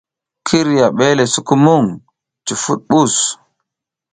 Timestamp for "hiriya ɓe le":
0.59-1.23